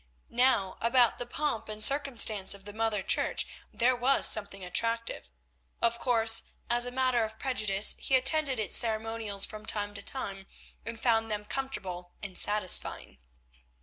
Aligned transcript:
Now 0.31 0.79
about 0.81 1.19
the 1.19 1.27
pomp 1.27 1.69
and 1.69 1.83
circumstance 1.83 2.55
of 2.55 2.65
the 2.65 2.73
Mother 2.73 3.03
Church 3.03 3.45
there 3.71 3.95
was 3.95 4.27
something 4.27 4.65
attractive. 4.65 5.29
Of 5.79 5.99
course, 5.99 6.41
as 6.71 6.87
a 6.87 6.91
matter 6.91 7.23
of 7.23 7.37
prejudice 7.37 7.95
he 7.99 8.15
attended 8.15 8.59
its 8.59 8.75
ceremonials 8.75 9.45
from 9.45 9.63
time 9.63 9.93
to 9.93 10.01
time 10.01 10.47
and 10.87 10.99
found 10.99 11.29
them 11.29 11.45
comfortable 11.45 12.13
and 12.23 12.35
satisfying. 12.35 13.19